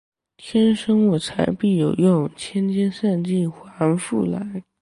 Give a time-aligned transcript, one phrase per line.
[0.35, 4.63] 天生我材必有用，千金散尽还复来